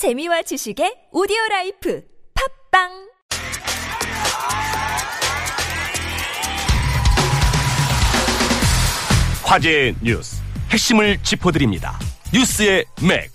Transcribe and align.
재미와 0.00 0.40
지식의 0.40 1.08
오디오 1.12 1.36
라이프 1.50 2.02
팟빵 2.72 2.88
화제의 9.44 9.96
뉴스 10.02 10.40
핵심을 10.70 11.22
짚어드립니다. 11.22 11.98
뉴스의 12.32 12.86
맥. 13.02 13.30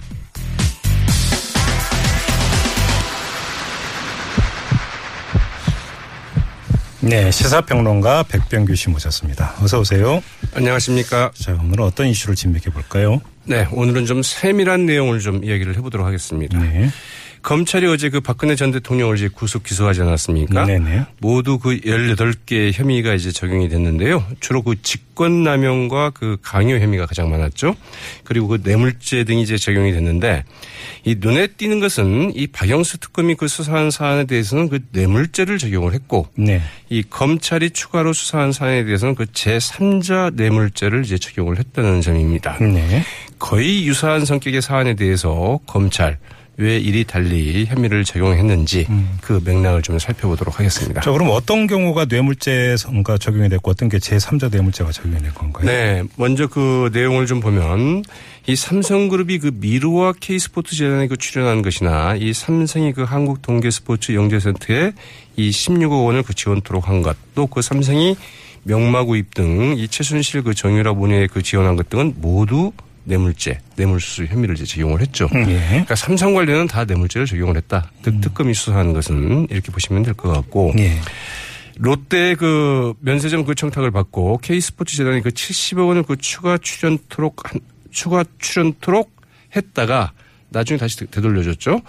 네, 7.02 7.30
시사평론가 7.30 8.24
백병규 8.24 8.74
씨 8.74 8.90
모셨습니다. 8.90 9.54
어서 9.62 9.82
오세요. 9.82 10.24
안녕하십니까. 10.56 11.30
자, 11.36 11.54
오늘은 11.54 11.86
어떤 11.86 12.08
이슈를 12.08 12.36
진맥해 12.36 12.72
볼까요? 12.74 13.22
네, 13.46 13.68
오늘은 13.72 14.06
좀 14.06 14.22
세밀한 14.24 14.86
내용을 14.86 15.20
좀 15.20 15.44
이야기를 15.44 15.78
해보도록 15.78 16.06
하겠습니다. 16.06 16.60
네. 16.60 16.90
검찰이 17.46 17.86
어제 17.86 18.10
그 18.10 18.22
박근혜 18.22 18.56
전 18.56 18.72
대통령을 18.72 19.18
이제 19.18 19.30
구속 19.32 19.62
기소하지 19.62 20.02
않았습니까? 20.02 20.66
네네. 20.66 21.06
모두 21.20 21.60
그 21.60 21.80
18개 21.80 22.72
혐의가 22.74 23.14
이제 23.14 23.32
적용이 23.32 23.70
됐는데요. 23.70 24.26
주로 24.40 24.64
그 24.64 24.82
직권남용과 24.82 26.10
그 26.16 26.38
강요 26.42 26.80
혐의가 26.80 27.06
가장 27.06 27.30
많았죠. 27.30 27.76
그리고 28.24 28.48
그 28.48 28.62
뇌물죄 28.64 29.26
등이 29.26 29.44
이제 29.44 29.58
적용이 29.58 29.92
됐는데 29.92 30.44
이 31.04 31.18
눈에 31.20 31.46
띄는 31.46 31.80
것은 31.80 32.32
이 32.36 32.48
박영수 32.48 32.98
특검이 32.98 33.36
그 33.36 33.48
수사한 33.48 33.92
사안에 33.92 34.26
대해서는 34.26 34.68
그 34.68 34.80
뇌물죄를 34.92 35.60
적용을 35.60 35.94
했고 35.94 36.28
네. 36.36 36.64
이 36.90 37.04
검찰이 37.04 37.70
추가로 37.70 38.14
수사한 38.14 38.54
사안에 38.54 38.86
대해서는 38.86 39.14
그 39.14 39.26
제3자 39.26 40.34
뇌물죄를 40.34 41.06
이제 41.06 41.20
적용을 41.20 41.60
했다는 41.60 42.02
점입니다. 42.02 42.58
네. 42.58 43.04
거의 43.38 43.86
유사한 43.86 44.26
성격의 44.26 44.64
사안에 44.64 44.96
대해서 44.96 45.60
검찰 45.68 46.18
왜 46.58 46.78
이리 46.78 47.04
달리 47.04 47.66
혐의를 47.66 48.06
적용했는지 48.06 48.88
그 49.22 49.42
맥락을 49.44 49.82
좀 49.82 50.00
살펴보도록 50.00 50.58
하겠습니다. 50.60 51.02
자, 51.02 51.12
그럼 51.12 51.30
어떤 51.32 51.68
경우가 51.68 52.06
뇌물죄가 52.06 53.18
적용이 53.20 53.50
됐고 53.50 53.72
어떤 53.72 53.90
게 53.90 53.98
제3자 53.98 54.50
뇌물죄가 54.52 54.92
적용이 54.92 55.18
된 55.22 55.34
건가요? 55.34 55.66
네, 55.66 56.04
먼저 56.16 56.48
그 56.48 56.90
내용을 56.94 57.26
좀 57.26 57.42
보면 57.42 58.04
이 58.48 58.56
삼성그룹이 58.56 59.40
그 59.40 59.52
미르와 59.54 60.14
K스포츠 60.20 60.76
재단에 60.76 61.08
그 61.08 61.18
출연한 61.18 61.62
것이나 61.62 62.16
이 62.16 62.32
삼성이 62.34 62.94
그 62.94 63.04
한국 63.04 63.42
동계 63.42 63.70
스포츠 63.72 64.14
영재센터에 64.14 64.94
이 65.36 65.50
16억 65.50 66.06
원을 66.06 66.24
그 66.24 66.34
지원토록 66.34 66.88
한 66.88 67.02
것, 67.02 67.18
또 67.36 67.48
그 67.48 67.62
삼성이 67.62 68.16
명마구입 68.64 69.34
등 69.34 69.76
이 69.78 69.88
최순실 69.88 70.44
그 70.44 70.54
정유라 70.54 70.94
본회에 70.94 71.28
그 71.28 71.42
지원한 71.44 71.76
것 71.76 71.90
등은 71.90 72.16
모두 72.18 72.72
뇌물죄, 73.06 73.60
뇌물수수 73.76 74.26
혐의를 74.26 74.56
이제 74.56 74.66
적용을 74.66 75.02
했죠. 75.02 75.30
예. 75.34 75.60
그러니까 75.70 75.96
삼성 75.96 76.34
관련은 76.34 76.68
다 76.68 76.84
뇌물죄를 76.86 77.26
적용을 77.28 77.56
했다. 77.58 77.90
즉 78.04 78.20
특검이 78.22 78.54
수사하는 78.54 78.94
것은 78.94 79.48
이렇게 79.50 79.72
보시면 79.72 80.04
될 80.04 80.14
것 80.16 80.32
같고 80.32 80.74
예. 80.80 81.00
롯데 81.78 82.36
그 82.36 82.94
면세점 83.02 83.44
그 83.46 83.54
청탁을 83.54 83.92
받고 83.92 84.40
K스포츠 84.42 84.96
재단이 84.96 85.22
그 85.22 85.30
70억 85.30 85.88
원을 85.88 86.04
그 86.04 86.16
추가 86.18 86.58
출연토록 86.58 87.52
한, 87.54 87.60
추가 87.92 88.24
출연토록 88.40 89.14
했다가 89.56 90.12
나중에 90.56 90.78
다시 90.78 90.98
되- 90.98 91.06
되돌려줬죠. 91.08 91.82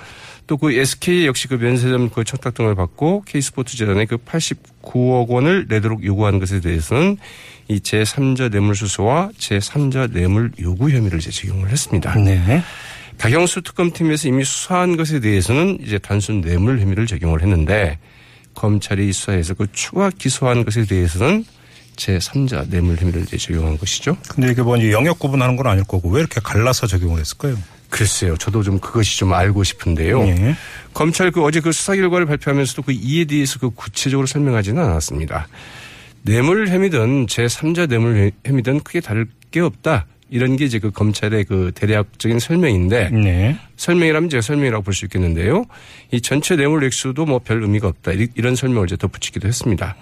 또 0.46 0.56
그 0.58 0.72
SK 0.72 1.26
역시 1.26 1.48
그 1.48 1.54
면세점 1.54 2.10
그 2.10 2.22
청탁 2.24 2.54
등을 2.54 2.74
받고 2.74 3.24
K스포츠 3.26 3.76
재단에 3.76 4.04
그 4.04 4.16
89억 4.16 5.28
원을 5.28 5.66
내도록 5.68 6.04
요구하는 6.04 6.38
것에 6.38 6.60
대해서는 6.60 7.16
이 7.68 7.78
제3자 7.80 8.50
뇌물수수와 8.50 9.30
제3자 9.38 10.12
뇌물 10.12 10.52
요구 10.60 10.90
혐의를 10.90 11.18
이제 11.18 11.30
적용을 11.30 11.68
했습니다. 11.70 12.14
네. 12.16 12.62
박영수 13.18 13.62
특검팀에서 13.62 14.28
이미 14.28 14.44
수사한 14.44 14.96
것에 14.96 15.20
대해서는 15.20 15.78
이제 15.82 15.98
단순 15.98 16.42
뇌물 16.42 16.80
혐의를 16.80 17.06
적용을 17.06 17.42
했는데 17.42 17.98
검찰이 18.54 19.12
수사해서 19.12 19.54
그 19.54 19.66
추가 19.72 20.10
기소한 20.10 20.64
것에 20.64 20.84
대해서는 20.84 21.44
제3자 21.96 22.68
뇌물 22.68 22.96
혐의를 22.96 23.22
이제 23.22 23.36
적용한 23.36 23.78
것이죠. 23.78 24.16
근데 24.28 24.52
이게 24.52 24.62
뭐 24.62 24.76
이제 24.76 24.92
영역 24.92 25.18
구분하는 25.18 25.56
건 25.56 25.66
아닐 25.66 25.82
거고 25.84 26.10
왜 26.10 26.20
이렇게 26.20 26.40
갈라서 26.42 26.86
적용을 26.86 27.20
했을까요? 27.20 27.56
글쎄요. 27.90 28.36
저도 28.36 28.62
좀 28.62 28.78
그것이 28.78 29.18
좀 29.18 29.32
알고 29.32 29.64
싶은데요. 29.64 30.22
예. 30.28 30.56
검찰 30.92 31.30
그 31.30 31.42
어제 31.44 31.60
그 31.60 31.72
수사 31.72 31.94
결과를 31.94 32.26
발표하면서도 32.26 32.82
그 32.82 32.92
이에 32.92 33.24
대해서 33.24 33.58
그 33.58 33.70
구체적으로 33.70 34.26
설명하지는 34.26 34.82
않았습니다. 34.82 35.46
뇌물 36.22 36.68
혐의든 36.68 37.26
제3자 37.26 37.88
뇌물 37.88 38.32
혐의든 38.44 38.80
크게 38.80 39.00
다를 39.00 39.26
게 39.50 39.60
없다. 39.60 40.06
이런 40.28 40.56
게 40.56 40.64
이제 40.64 40.80
그 40.80 40.90
검찰의 40.90 41.44
그 41.44 41.70
대략적인 41.76 42.40
설명인데 42.40 43.10
네. 43.10 43.56
설명이라면 43.76 44.28
제가 44.28 44.40
설명이라고 44.40 44.82
볼 44.82 44.92
수 44.92 45.04
있겠는데요. 45.04 45.64
이 46.10 46.20
전체 46.20 46.56
뇌물 46.56 46.82
액수도 46.82 47.26
뭐 47.26 47.38
별 47.38 47.62
의미가 47.62 47.86
없다. 47.86 48.10
이- 48.12 48.26
이런 48.34 48.56
설명을 48.56 48.86
이제 48.88 48.96
덧붙이기도 48.96 49.46
했습니다. 49.46 49.94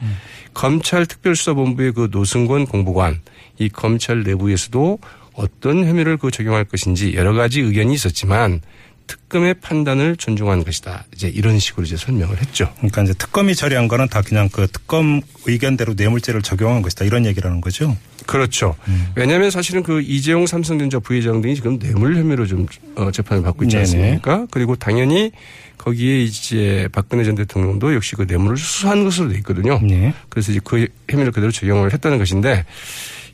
검찰 0.54 1.04
특별수사본부의 1.04 1.92
그 1.92 2.08
노승권 2.10 2.66
공보관 2.68 3.20
이 3.58 3.68
검찰 3.68 4.22
내부에서도 4.22 4.98
어떤 5.34 5.84
혐의를 5.84 6.16
그 6.16 6.30
적용할 6.30 6.64
것인지 6.64 7.14
여러 7.14 7.32
가지 7.32 7.60
의견이 7.60 7.94
있었지만 7.94 8.60
특검의 9.06 9.54
판단을 9.54 10.16
존중한 10.16 10.64
것이다. 10.64 11.04
이제 11.14 11.28
이런 11.28 11.58
식으로 11.58 11.84
이제 11.84 11.96
설명을 11.96 12.40
했죠. 12.40 12.72
그러니까 12.76 13.02
이제 13.02 13.12
특검이 13.12 13.54
처리한 13.54 13.88
거는 13.88 14.08
다 14.08 14.22
그냥 14.22 14.48
그 14.50 14.66
특검 14.66 15.20
의견대로 15.46 15.94
뇌물죄를 15.94 16.42
적용한 16.42 16.82
것이다 16.82 17.04
이런 17.04 17.26
얘기라는 17.26 17.60
거죠. 17.60 17.96
그렇죠. 18.26 18.74
왜냐하면 19.14 19.50
사실은 19.50 19.82
그 19.82 20.00
이재용 20.00 20.46
삼성전자 20.46 20.98
부회장 20.98 21.42
등이 21.42 21.54
지금 21.54 21.78
뇌물 21.78 22.16
혐의로 22.16 22.46
좀 22.46 22.66
어, 22.94 23.10
재판을 23.10 23.42
받고 23.42 23.64
있지 23.64 23.76
네네. 23.76 23.82
않습니까? 23.82 24.46
그리고 24.50 24.76
당연히 24.76 25.32
거기에 25.76 26.22
이제 26.22 26.88
박근혜 26.92 27.24
전 27.24 27.34
대통령도 27.34 27.94
역시 27.94 28.16
그 28.16 28.22
뇌물을 28.22 28.56
수수한 28.56 29.04
것으로 29.04 29.28
돼 29.28 29.36
있거든요. 29.38 29.78
네. 29.82 30.14
그래서 30.30 30.52
이제 30.52 30.60
그 30.64 30.86
혐의를 31.10 31.32
그대로 31.32 31.52
적용을 31.52 31.92
했다는 31.92 32.16
것인데 32.16 32.64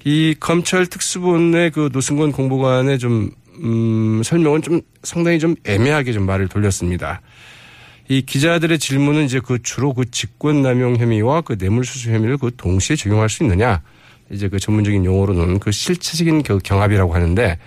이 0.05 0.35
검찰 0.41 0.87
특수본의 0.87 1.71
그 1.73 1.91
노승권 1.93 2.33
공보관의 2.33 2.99
좀 2.99 3.31
음, 3.63 4.23
설명은 4.25 4.63
좀 4.63 4.81
상당히 5.03 5.39
좀 5.39 5.55
애매하게 5.65 6.13
좀 6.13 6.25
말을 6.25 6.49
돌렸습니다. 6.49 7.21
이 8.09 8.23
기자들의 8.23 8.79
질문은 8.79 9.25
이제 9.25 9.41
그 9.45 9.63
주로 9.63 9.93
그 9.93 10.11
직권남용 10.11 10.97
혐의와 10.97 11.43
그 11.43 11.57
뇌물수수 11.59 12.11
혐의를 12.11 12.39
그 12.39 12.51
동시에 12.57 12.97
적용할 12.97 13.29
수 13.29 13.45
있느냐 13.45 13.83
이제 14.33 14.49
그 14.49 14.59
전문적인 14.59 15.05
용어로는 15.05 15.59
그 15.59 15.71
실체적인 15.71 16.43
그 16.43 16.59
경합이라고 16.59 17.15
하는데 17.15 17.59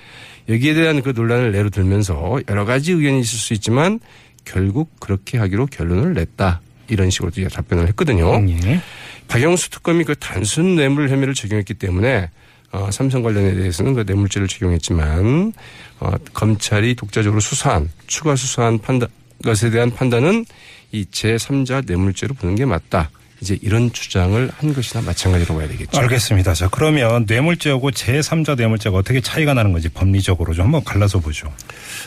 여기에 0.49 0.73
대한 0.73 1.01
그 1.01 1.13
논란을 1.15 1.51
내로 1.51 1.69
들면서 1.69 2.41
여러 2.49 2.65
가지 2.65 2.91
의견이 2.91 3.21
있을 3.21 3.37
수 3.37 3.53
있지만 3.53 3.99
결국 4.43 4.99
그렇게 4.99 5.37
하기로 5.37 5.67
결론을 5.67 6.13
냈다 6.13 6.61
이런 6.87 7.09
식으로 7.09 7.31
이제 7.31 7.47
답변을 7.47 7.87
했거든요. 7.89 8.45
예. 8.49 8.81
박영수 9.27 9.69
특검이 9.69 10.03
그 10.03 10.15
단순 10.15 10.75
뇌물 10.75 11.09
혐의를 11.09 11.33
적용했기 11.33 11.75
때문에 11.75 12.29
어, 12.71 12.89
삼성 12.91 13.21
관련에 13.21 13.53
대해서는 13.53 13.93
그 13.93 14.03
뇌물죄를 14.05 14.47
적용했지만 14.47 15.53
어, 15.99 16.11
검찰이 16.33 16.95
독자적으로 16.95 17.39
수사한 17.39 17.89
추가 18.07 18.35
수사한 18.35 18.79
판단 18.79 19.09
것에 19.43 19.69
대한 19.69 19.91
판단은 19.91 20.45
이 20.91 21.05
제3자 21.05 21.85
뇌물죄로 21.85 22.33
보는 22.33 22.55
게 22.55 22.65
맞다. 22.65 23.09
이제 23.41 23.59
이런 23.61 23.91
주장을 23.91 24.49
한 24.55 24.73
것이나 24.73 25.01
마찬가지로 25.01 25.55
봐야 25.55 25.67
되겠죠. 25.67 25.99
알겠습니다. 25.99 26.53
자, 26.53 26.69
그러면 26.69 27.25
뇌물죄하고 27.27 27.91
제3자 27.91 28.55
뇌물죄가 28.55 28.95
어떻게 28.97 29.19
차이가 29.19 29.53
나는 29.53 29.73
건지 29.73 29.89
법리적으로 29.89 30.53
좀 30.53 30.65
한번 30.65 30.83
갈라서 30.85 31.19
보죠. 31.19 31.53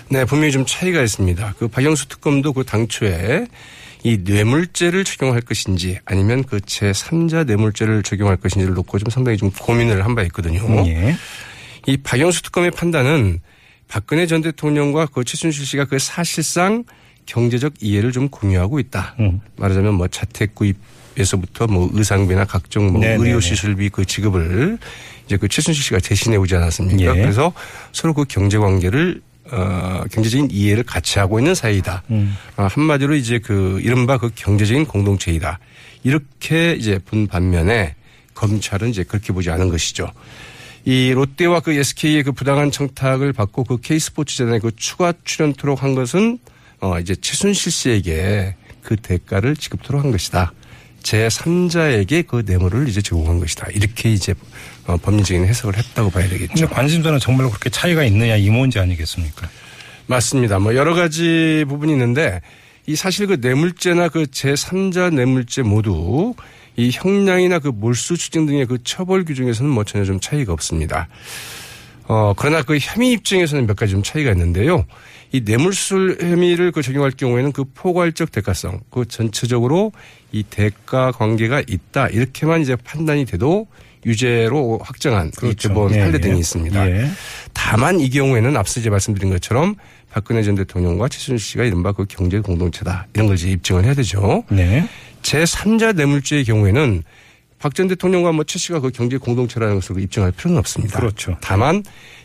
네, 0.08 0.24
분명히 0.24 0.50
좀 0.50 0.64
차이가 0.64 1.02
있습니다. 1.02 1.54
그 1.58 1.68
박영수 1.68 2.08
특검도 2.08 2.54
그 2.54 2.64
당초에 2.64 3.46
이 4.06 4.18
뇌물죄를 4.22 5.02
적용할 5.02 5.40
것인지 5.40 5.98
아니면 6.04 6.44
그 6.44 6.58
제3자 6.58 7.44
뇌물죄를 7.44 8.04
적용할 8.04 8.36
것인지를 8.36 8.72
놓고 8.74 8.98
좀 9.00 9.10
상당히 9.10 9.36
좀 9.36 9.50
고민을 9.50 10.04
한 10.04 10.14
바 10.14 10.22
있거든요. 10.24 10.62
예. 10.86 11.16
이 11.86 11.96
박영수 11.96 12.42
특검의 12.44 12.70
판단은 12.70 13.40
박근혜 13.88 14.26
전 14.26 14.42
대통령과 14.42 15.06
그 15.06 15.24
최순실 15.24 15.66
씨가 15.66 15.86
그 15.86 15.98
사실상 15.98 16.84
경제적 17.26 17.74
이해를 17.80 18.12
좀 18.12 18.28
공유하고 18.28 18.78
있다. 18.78 19.16
음. 19.18 19.40
말하자면 19.56 19.94
뭐 19.94 20.06
자택 20.06 20.54
구입에서부터 20.54 21.66
뭐 21.66 21.90
의상비나 21.92 22.44
각종 22.44 22.92
뭐 22.92 23.00
네네네. 23.00 23.24
의료 23.28 23.40
시술비 23.40 23.88
그 23.88 24.04
지급을 24.04 24.78
이제 25.26 25.36
그 25.36 25.48
최순실 25.48 25.82
씨가 25.82 25.98
대신해 25.98 26.36
오지 26.36 26.54
않았습니까? 26.54 27.16
예. 27.16 27.20
그래서 27.22 27.52
서로 27.92 28.14
그 28.14 28.24
경제 28.28 28.56
관계를 28.58 29.20
어 29.50 30.04
경제적인 30.10 30.48
이해를 30.50 30.82
같이 30.82 31.18
하고 31.18 31.38
있는 31.38 31.54
사이다. 31.54 32.02
음. 32.10 32.36
어, 32.56 32.66
한마디로 32.70 33.14
이제 33.14 33.38
그 33.38 33.80
이른바 33.82 34.18
그 34.18 34.30
경제적인 34.34 34.86
공동체이다. 34.86 35.58
이렇게 36.02 36.74
이제 36.74 36.98
본 37.04 37.26
반면에 37.26 37.94
검찰은 38.34 38.90
이제 38.90 39.02
그렇게 39.02 39.32
보지 39.32 39.50
않은 39.50 39.68
것이죠. 39.68 40.10
이 40.84 41.12
롯데와 41.12 41.60
그 41.60 41.72
SK의 41.72 42.22
그 42.22 42.32
부당한 42.32 42.70
청탁을 42.70 43.32
받고 43.32 43.64
그 43.64 43.78
K스포츠 43.78 44.36
재단에 44.36 44.60
그 44.60 44.70
추가 44.76 45.12
출연토록 45.24 45.82
한 45.82 45.94
것은 45.94 46.38
어 46.80 47.00
이제 47.00 47.16
최순실 47.16 47.72
씨에게 47.72 48.54
그 48.82 48.94
대가를 48.96 49.56
지급토록 49.56 50.04
한 50.04 50.12
것이다. 50.12 50.52
제 51.06 51.28
3자에게 51.28 52.26
그 52.26 52.42
뇌물을 52.44 52.88
이제 52.88 53.00
제공한 53.00 53.38
것이다. 53.38 53.68
이렇게 53.72 54.10
이제 54.10 54.34
어, 54.88 54.96
법리적인 54.96 55.46
해석을 55.46 55.78
했다고 55.78 56.10
봐야 56.10 56.28
되겠죠. 56.28 56.52
근데 56.52 56.66
관심사는 56.66 57.20
정말로 57.20 57.48
그렇게 57.48 57.70
차이가 57.70 58.02
있느냐 58.02 58.34
이 58.34 58.50
문제 58.50 58.80
아니겠습니까? 58.80 59.48
맞습니다. 60.08 60.58
뭐 60.58 60.74
여러 60.74 60.96
가지 60.96 61.64
부분이 61.68 61.92
있는데 61.92 62.40
이 62.88 62.96
사실 62.96 63.28
그 63.28 63.38
뇌물죄나 63.40 64.08
그 64.08 64.24
제3자 64.24 65.14
뇌물죄 65.14 65.62
모두 65.62 66.34
이 66.74 66.90
형량이나 66.92 67.60
그 67.60 67.68
몰수 67.68 68.16
추징 68.16 68.44
등의 68.44 68.66
그 68.66 68.78
처벌 68.82 69.24
규정에서는 69.24 69.70
뭐 69.70 69.84
전혀 69.84 70.04
좀 70.04 70.18
차이가 70.18 70.52
없습니다. 70.52 71.06
어, 72.08 72.34
그러나 72.36 72.62
그 72.62 72.78
혐의 72.78 73.12
입증에서는 73.12 73.66
몇 73.66 73.76
가지 73.76 73.92
좀 73.92 74.02
차이가 74.02 74.30
있는데요. 74.32 74.84
이 75.32 75.42
뇌물술 75.44 76.18
혐의를 76.20 76.72
그 76.72 76.82
적용할 76.82 77.10
경우에는 77.10 77.52
그 77.52 77.64
포괄적 77.74 78.30
대가성, 78.30 78.80
그 78.90 79.06
전체적으로 79.06 79.92
이 80.32 80.42
대가 80.44 81.10
관계가 81.12 81.62
있다 81.66 82.08
이렇게만 82.08 82.62
이제 82.62 82.76
판단이 82.76 83.24
돼도 83.24 83.66
유죄로 84.04 84.78
확정한 84.82 85.32
이 85.42 85.54
대법원 85.54 85.94
예, 85.94 85.98
판례 85.98 86.18
등이 86.18 86.34
예. 86.34 86.38
있습니다. 86.38 86.90
예. 86.90 87.10
다만 87.52 87.98
이 87.98 88.08
경우에는 88.08 88.56
앞서 88.56 88.78
이제 88.78 88.88
말씀드린 88.88 89.30
것처럼 89.30 89.74
박근혜 90.10 90.42
전 90.44 90.54
대통령과 90.54 91.08
최순실 91.08 91.38
씨가 91.44 91.64
이른바 91.64 91.92
그 91.92 92.06
경제 92.08 92.38
공동체다 92.38 93.08
이런 93.14 93.26
걸 93.26 93.36
이제 93.36 93.50
입증을 93.50 93.84
해야 93.84 93.94
되죠. 93.94 94.44
네. 94.48 94.88
제 95.22 95.42
3자 95.42 95.94
뇌물죄의 95.96 96.44
경우에는 96.44 97.02
박 97.58 97.74
전 97.74 97.88
대통령과 97.88 98.32
뭐 98.32 98.44
최 98.44 98.58
씨가 98.58 98.80
그 98.80 98.90
경제 98.90 99.16
공동체라는 99.16 99.76
것을 99.76 100.00
입증할 100.00 100.32
필요는 100.32 100.58
없습니다. 100.58 100.98
그렇죠. 101.00 101.36
다만 101.40 101.82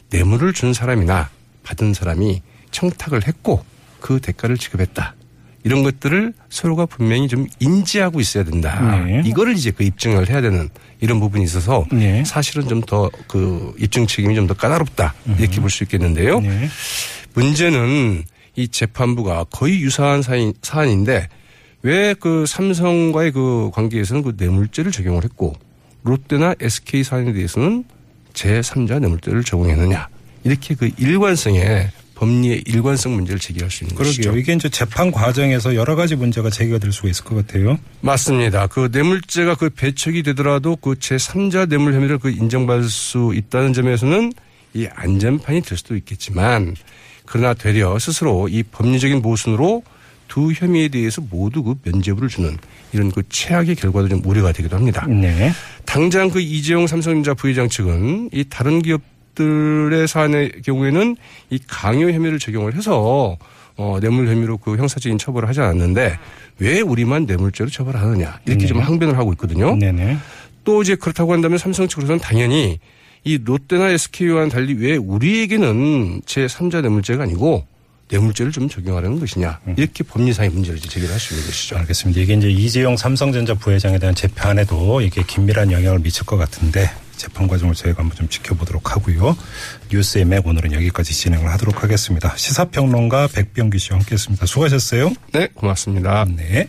뇌물을 0.10 0.54
준 0.54 0.74
사람이나 0.74 1.30
받은 1.64 1.94
사람이 1.94 2.42
청탁을 2.72 3.28
했고 3.28 3.64
그 4.00 4.20
대가를 4.20 4.58
지급했다. 4.58 5.16
이런 5.64 5.84
것들을 5.84 6.34
서로가 6.50 6.88
분명히 6.88 7.28
좀 7.28 7.46
인지하고 7.60 8.20
있어야 8.20 8.44
된다. 8.44 9.04
네. 9.06 9.22
이거를 9.26 9.56
이제 9.56 9.70
그 9.70 9.84
입증을 9.84 10.28
해야 10.30 10.42
되는 10.42 10.70
이런 11.00 11.20
부분이 11.20 11.44
있어서 11.44 11.86
네. 11.92 12.24
사실은 12.26 12.68
좀 12.68 12.82
더 12.82 13.12
그 13.28 13.74
입증 13.78 14.08
책임이 14.08 14.34
좀 14.36 14.48
더 14.48 14.56
까다롭다. 14.56 15.14
이렇게 15.38 15.62
볼 15.62 15.70
수 15.70 15.84
있겠는데요. 15.84 16.40
네. 16.40 16.68
문제는 17.36 18.24
이 18.56 18.68
재판부가 18.68 19.46
거의 19.46 19.82
유사한 19.82 20.22
사인, 20.22 20.54
사안인데 20.62 21.30
왜 21.84 22.14
그 22.20 22.46
삼성과의 22.46 23.32
그 23.32 23.72
관계에서는 23.74 24.22
그 24.22 24.34
뇌물죄를 24.38 24.92
적용을 24.92 25.24
했고 25.24 25.54
롯데나 26.04 26.56
SK 26.60 27.04
사안에 27.04 27.34
대해서는 27.34 27.84
제3자 28.34 29.00
뇌물죄를 29.00 29.44
적용했느냐. 29.44 30.08
이렇게 30.44 30.76
그 30.76 30.90
일관성의 30.98 31.90
법리의 32.16 32.64
일관성 32.68 33.14
문제를 33.16 33.40
제기할 33.40 33.72
수 33.72 33.84
있는 33.84 33.96
것이죠. 33.96 34.22
그러게요. 34.22 34.40
이게 34.42 34.54
이제 34.54 34.70
재판 34.70 35.12
과정에서 35.12 35.76
여러 35.76 35.96
가지 35.96 36.16
문제가 36.16 36.50
제기가 36.52 36.78
될 36.78 36.92
수가 36.92 37.10
있을 37.10 37.24
것 37.26 37.36
같아요. 37.36 37.80
맞습니다. 38.02 38.68
그 38.68 38.90
뇌물죄가 38.92 39.56
그 39.56 39.70
배척이 39.70 40.22
되더라도 40.24 40.76
그 40.76 40.94
제3자 40.94 41.68
뇌물 41.68 41.94
혐의를 41.96 42.20
그 42.20 42.30
인정받을 42.30 42.84
수 42.84 43.34
있다는 43.36 43.74
점에서는 43.74 44.34
이 44.76 44.88
안전판이 44.94 45.62
될 45.62 45.78
수도 45.78 45.96
있겠지만 45.96 46.76
그러나 47.26 47.54
되려 47.54 47.98
스스로 47.98 48.48
이 48.48 48.64
법리적인 48.64 49.22
모순으로 49.22 49.84
두 50.32 50.54
혐의에 50.54 50.88
대해서 50.88 51.22
모두 51.30 51.62
그 51.62 51.76
면죄부를 51.84 52.30
주는 52.30 52.58
이런 52.94 53.12
그 53.12 53.22
최악의 53.28 53.76
결과도 53.76 54.08
좀 54.08 54.22
우려가 54.24 54.54
되기도 54.54 54.78
합니다. 54.78 55.06
네. 55.06 55.52
당장 55.84 56.30
그 56.30 56.40
이재용 56.40 56.88
삼성전자 56.88 57.34
부회장 57.34 57.68
측은 57.68 58.30
이 58.32 58.46
다른 58.48 58.82
기업들의 58.82 60.08
사안의 60.08 60.62
경우에는 60.64 61.18
이 61.50 61.60
강요 61.68 62.10
혐의를 62.10 62.40
적용을 62.40 62.76
해서 62.76 63.38
어, 63.76 63.98
뇌물 64.00 64.30
혐의로 64.30 64.56
그 64.58 64.78
형사적인 64.78 65.18
처벌을 65.18 65.50
하지 65.50 65.60
않았는데 65.60 66.18
왜 66.60 66.80
우리만 66.80 67.26
뇌물죄로 67.26 67.70
처벌하느냐 67.70 68.40
이렇게 68.46 68.68
좀 68.68 68.80
항변을 68.80 69.18
하고 69.18 69.34
있거든요. 69.34 69.76
네네. 69.76 70.18
또 70.64 70.82
이제 70.82 70.96
그렇다고 70.96 71.34
한다면 71.34 71.58
삼성 71.58 71.90
측으로서는 71.90 72.22
당연히 72.22 72.80
이 73.26 73.38
롯데나 73.38 73.90
SK와는 73.90 74.48
달리 74.48 74.76
왜 74.76 74.96
우리에게는 74.96 76.22
제3자 76.22 76.80
뇌물죄가 76.84 77.24
아니고 77.24 77.66
뇌물죄를 78.12 78.52
좀 78.52 78.68
적용하려는 78.70 79.20
것이냐 79.20 79.60
이렇게 79.78 80.04
법리상의 80.04 80.52
문제를 80.52 80.80
제기를 80.80 81.12
할 81.12 81.20
수 81.20 81.34
있는 81.34 81.46
것이죠. 81.48 81.78
알겠습니다. 81.78 82.22
이게 82.22 82.34
이제 82.34 82.50
이재용 82.50 82.98
삼성전자 82.98 83.54
부회장에 83.54 83.98
대한 84.00 84.14
재판에도 84.14 85.02
이게 85.02 85.24
긴밀한 85.24 85.72
영향을 85.72 86.00
미칠 86.00 86.26
것 86.26 86.38
같은데 86.38 86.90
재판 87.16 87.48
과정을 87.48 87.76
저희가 87.76 88.02
한번 88.02 88.18
좀 88.18 88.28
지켜보도록 88.28 88.96
하고요. 88.96 89.38
뉴스의 89.92 90.26
맥 90.26 90.46
오늘은 90.48 90.74
여기까지 90.74 91.14
진행을 91.14 91.52
하도록 91.54 91.84
하겠습니다. 91.84 92.36
시사평론가 92.36 93.28
백병규 93.28 93.78
씨와 93.78 94.00
함께했습니다. 94.00 94.46
수고하셨어요. 94.48 95.12
네, 95.34 95.48
고맙습니다. 95.54 96.26
네. 96.36 96.68